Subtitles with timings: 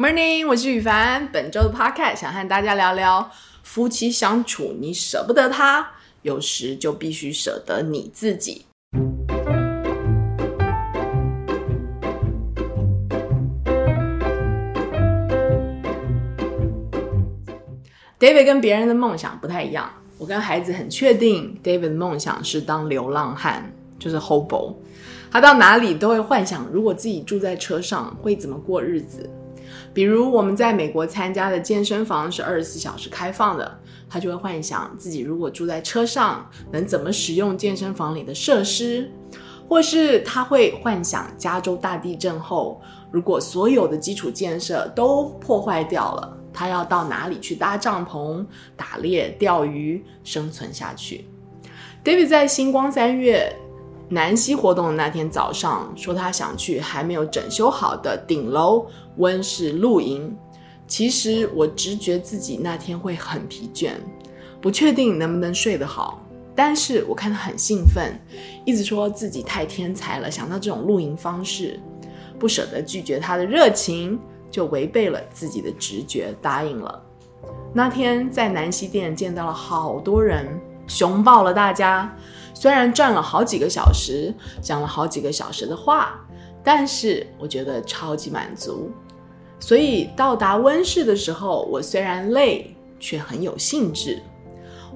[0.00, 1.28] Morning，我是宇凡。
[1.32, 3.28] 本周的 Podcast 想和大家聊聊
[3.64, 5.90] 夫妻相处，你舍不得他，
[6.22, 8.66] 有时就必须舍得你自己。
[18.20, 19.90] David 跟别人的梦想不太一样。
[20.16, 24.76] 我跟孩子很确定，David 的梦想是当流浪汉，就是 hobo。
[25.28, 29.28] 他到哪里都会幻想，如果自己住在车上会怎么过日子。
[29.92, 39.10] 比如我们在美国参加的健身房是二十四小时开放的，他就会幻想自己如果住在车上能怎么使用健身房里的设施，
[39.68, 48.44] 或是他会幻想加州大地震后，如果所有的基础建设都破坏掉了，他要到哪里去搭帐篷、
[48.76, 51.26] 打猎、钓鱼生存下去。
[52.04, 53.54] David 在星光三月
[54.08, 60.34] 南西活动的那天早上，说他想去还没有整修好的顶楼温室露营。
[60.86, 63.90] 其实我直觉自己那天会很疲倦，
[64.60, 66.24] 不确定能不能睡得好。
[66.54, 68.18] 但是我看他很兴奋，
[68.64, 71.78] 一直说自己太天才了，想到这种露营方式，
[72.38, 74.18] 不舍得拒绝他的热情，
[74.50, 77.02] 就违背了自己的直觉，答应了。
[77.74, 80.58] 那天在南溪店见到了好多人，
[80.88, 82.12] 熊抱了大家。
[82.52, 86.18] 虽然转了好几个小时，讲了好几个小时的话，
[86.64, 88.90] 但是我觉得超级满足。
[89.60, 94.20] 所以到达温室的时候，我虽然累，却很有兴致。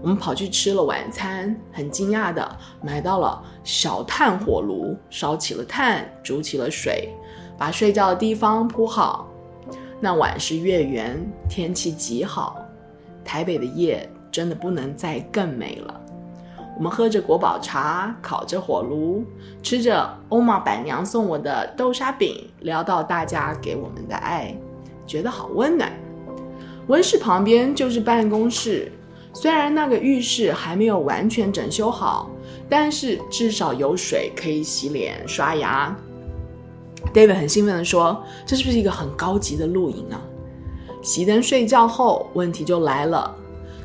[0.00, 7.08] 我们跑去吃了晚餐，很惊讶的买到了小炭火炉，烧起了炭，煮起了水，
[7.56, 9.28] 把睡觉的地方铺好。
[10.00, 12.58] 那晚是月圆，天气极好，
[13.24, 16.00] 台北的夜真的不能再更美了。
[16.74, 19.24] 我们喝着国宝茶，烤着火炉，
[19.62, 24.56] 吃着欧玛板娘送我的豆沙饼，聊到大家给我们的爱，
[25.06, 25.92] 觉得好温暖。
[26.88, 28.90] 温室旁边就是办公室，
[29.34, 32.30] 虽然那个浴室还没有完全整修好，
[32.70, 35.94] 但是至少有水可以洗脸刷牙。
[37.12, 40.20] David 很兴奋地说：“这是不是一个很高级的露营啊？”
[41.04, 43.36] 熄灯睡觉后，问题就来了。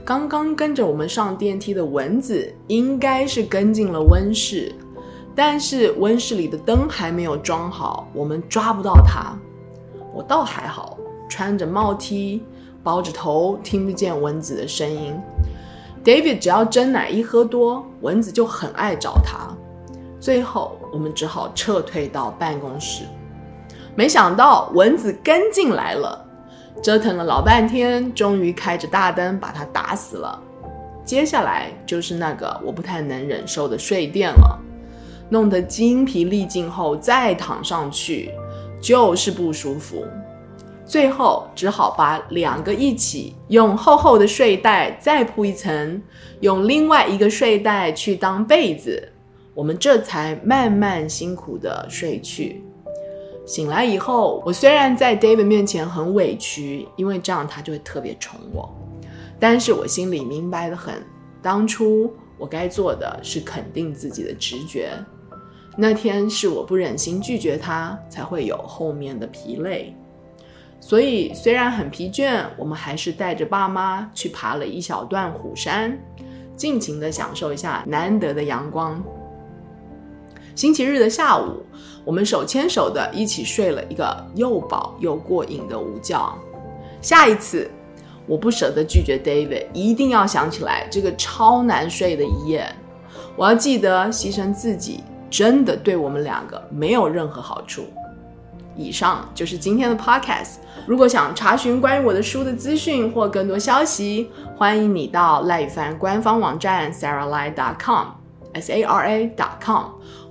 [0.07, 4.73] 刚刚跟着我们上电梯的蚊子应该是跟进了温室，
[5.35, 9.38] 但是温室里的灯还没有装好，我们抓不到它。
[10.13, 10.97] 我倒还好，
[11.28, 12.41] 穿着帽 T，
[12.81, 15.13] 包着头，听不见蚊子的声音。
[16.06, 19.53] David 只要真奶一喝多，蚊子就很爱找他。
[20.22, 23.03] 最后我们只好撤退到办公室，
[23.94, 26.25] 没想到蚊子跟进来了。
[26.81, 30.41] 折腾了老半天，终于开着大灯把它打死了。
[31.03, 34.59] 接下来就是那个我不太能忍受的睡垫了，
[35.29, 38.31] 弄得精疲力尽后再躺上去，
[38.81, 40.05] 就是不舒服。
[40.85, 46.01] 最后只好把两个一起用厚厚的睡袋再铺一层，
[46.39, 49.11] 用另外一个睡袋去当被子，
[49.53, 52.63] 我们这才慢慢辛苦地睡去。
[53.47, 58.69] 醒来以后，我虽然在 David 面前很委屈，因为这样他就会特别宠我，
[59.40, 60.96] 但是我心里明白得很，
[61.41, 64.90] 当初我该做的是肯定自己的直觉。
[65.78, 69.96] 那天是我不忍心拒绝他，才会有后面的疲累。
[70.81, 75.97] 所以虽然很疲倦，我们还是带着爸妈去爬了一小段虎山，
[76.58, 79.02] 尽情的享受一下难得的阳光。
[80.57, 81.63] 星期日的下午，
[82.03, 86.34] 我们手牵手的一起睡了一个又饱又过瘾的午觉。
[87.00, 87.69] 下一次，
[88.25, 92.67] 我不舍得拒绝 David，一定要想起来这个超难睡的一夜。
[93.35, 97.84] 我要记得牺牲自己，真的对我们两个没有任何好处。
[98.75, 100.56] 以上就是今天的 Podcast。
[100.88, 108.08] 如果想查询关于我的书的资讯或更多消息，欢迎你到赖宇凡官方网站 sarahli.com
[108.53, 109.84] s a r a dot com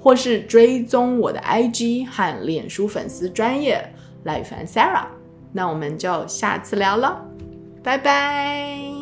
[0.06, 3.84] 或是追踪我的 IG 和脸书粉丝专业，
[4.22, 5.06] 来烦 Sarah，
[5.52, 7.26] 那我们就下次聊了，
[7.82, 8.95] 拜拜。